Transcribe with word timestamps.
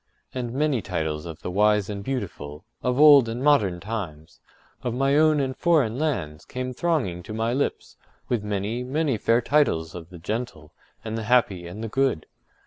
And 0.33 0.51
many 0.51 0.81
titles 0.81 1.27
of 1.27 1.43
the 1.43 1.51
wise 1.51 1.87
and 1.87 2.03
beautiful, 2.03 2.65
of 2.81 2.99
old 2.99 3.29
and 3.29 3.43
modern 3.43 3.79
times, 3.79 4.39
of 4.81 4.95
my 4.95 5.15
own 5.15 5.39
and 5.39 5.55
foreign 5.55 5.99
lands, 5.99 6.43
came 6.43 6.73
thronging 6.73 7.21
to 7.21 7.35
my 7.35 7.53
lips, 7.53 7.97
with 8.27 8.43
many, 8.43 8.83
many 8.83 9.19
fair 9.19 9.41
titles 9.43 9.93
of 9.93 10.09
the 10.09 10.17
gentle, 10.17 10.73
and 11.05 11.19
the 11.19 11.25
happy, 11.29 11.67
and 11.67 11.83
the 11.83 11.87
good. 11.87 12.25